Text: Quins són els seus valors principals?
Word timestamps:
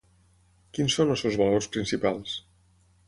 Quins 0.77 0.95
són 0.99 1.13
els 1.15 1.23
seus 1.25 1.37
valors 1.43 1.69
principals? 1.77 2.35